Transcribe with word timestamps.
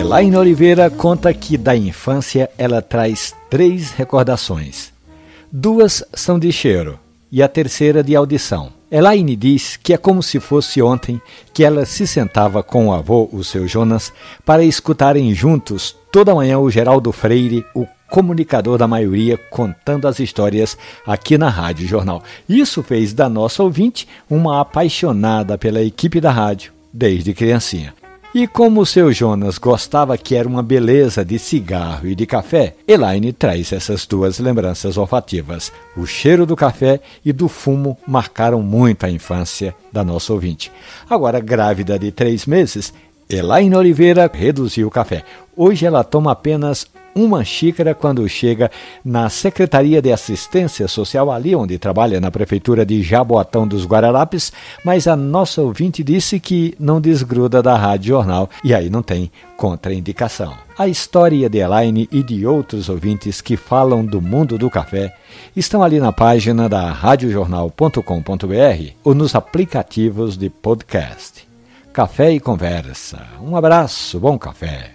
Elaine 0.00 0.34
Oliveira 0.34 0.88
conta 0.88 1.32
que 1.34 1.58
da 1.58 1.76
infância 1.76 2.50
ela 2.56 2.80
traz 2.80 3.34
três 3.50 3.90
recordações. 3.90 4.90
Duas 5.52 6.02
são 6.14 6.38
de 6.38 6.50
cheiro 6.50 6.98
e 7.30 7.42
a 7.42 7.46
terceira 7.46 8.02
de 8.02 8.16
audição. 8.16 8.72
Elaine 8.90 9.36
diz 9.36 9.76
que 9.76 9.92
é 9.92 9.98
como 9.98 10.22
se 10.22 10.40
fosse 10.40 10.80
ontem 10.80 11.20
que 11.52 11.62
ela 11.62 11.84
se 11.84 12.06
sentava 12.06 12.62
com 12.62 12.88
o 12.88 12.94
avô, 12.94 13.28
o 13.30 13.44
seu 13.44 13.68
Jonas, 13.68 14.10
para 14.42 14.64
escutarem 14.64 15.34
juntos 15.34 15.94
toda 16.10 16.34
manhã 16.34 16.58
o 16.58 16.70
Geraldo 16.70 17.12
Freire, 17.12 17.62
o 17.74 17.86
comunicador 18.08 18.78
da 18.78 18.88
maioria, 18.88 19.36
contando 19.50 20.08
as 20.08 20.18
histórias 20.18 20.78
aqui 21.06 21.36
na 21.36 21.50
Rádio 21.50 21.86
Jornal. 21.86 22.22
Isso 22.48 22.82
fez 22.82 23.12
da 23.12 23.28
nossa 23.28 23.62
ouvinte 23.62 24.08
uma 24.30 24.62
apaixonada 24.62 25.58
pela 25.58 25.82
equipe 25.82 26.22
da 26.22 26.30
rádio 26.30 26.72
desde 26.90 27.34
criancinha. 27.34 27.99
E 28.32 28.46
como 28.46 28.80
o 28.80 28.86
seu 28.86 29.12
Jonas 29.12 29.58
gostava 29.58 30.16
que 30.16 30.36
era 30.36 30.48
uma 30.48 30.62
beleza 30.62 31.24
de 31.24 31.36
cigarro 31.36 32.06
e 32.06 32.14
de 32.14 32.26
café, 32.26 32.76
Elaine 32.86 33.32
traz 33.32 33.72
essas 33.72 34.06
duas 34.06 34.38
lembranças 34.38 34.96
olfativas. 34.96 35.72
O 35.96 36.06
cheiro 36.06 36.46
do 36.46 36.54
café 36.54 37.00
e 37.24 37.32
do 37.32 37.48
fumo 37.48 37.98
marcaram 38.06 38.62
muito 38.62 39.04
a 39.04 39.10
infância 39.10 39.74
da 39.92 40.04
nossa 40.04 40.32
ouvinte. 40.32 40.70
Agora, 41.08 41.40
grávida 41.40 41.98
de 41.98 42.12
três 42.12 42.46
meses, 42.46 42.94
Elaine 43.28 43.74
Oliveira 43.74 44.30
reduziu 44.32 44.86
o 44.86 44.92
café. 44.92 45.24
Hoje 45.56 45.84
ela 45.84 46.04
toma 46.04 46.30
apenas 46.30 46.86
uma 47.14 47.44
xícara 47.44 47.94
quando 47.94 48.28
chega 48.28 48.70
na 49.04 49.28
Secretaria 49.28 50.00
de 50.00 50.12
Assistência 50.12 50.86
Social, 50.88 51.30
ali 51.30 51.54
onde 51.54 51.78
trabalha 51.78 52.20
na 52.20 52.30
Prefeitura 52.30 52.84
de 52.84 53.02
Jaboatão 53.02 53.66
dos 53.66 53.84
Guararapes, 53.84 54.52
mas 54.84 55.06
a 55.06 55.16
nossa 55.16 55.62
ouvinte 55.62 56.02
disse 56.02 56.40
que 56.40 56.74
não 56.78 57.00
desgruda 57.00 57.62
da 57.62 57.76
Rádio 57.76 58.08
Jornal 58.08 58.48
e 58.64 58.74
aí 58.74 58.90
não 58.90 59.02
tem 59.02 59.30
contraindicação. 59.56 60.54
A 60.78 60.88
história 60.88 61.50
de 61.50 61.58
Elaine 61.58 62.08
e 62.10 62.22
de 62.22 62.46
outros 62.46 62.88
ouvintes 62.88 63.40
que 63.40 63.56
falam 63.56 64.04
do 64.04 64.22
mundo 64.22 64.56
do 64.56 64.70
café 64.70 65.14
estão 65.54 65.82
ali 65.82 66.00
na 66.00 66.12
página 66.12 66.68
da 66.68 66.90
radiojornal.com.br 66.90 68.92
ou 69.04 69.14
nos 69.14 69.34
aplicativos 69.34 70.38
de 70.38 70.48
podcast. 70.48 71.46
Café 71.92 72.32
e 72.32 72.40
conversa. 72.40 73.26
Um 73.42 73.56
abraço, 73.56 74.18
bom 74.18 74.38
café. 74.38 74.92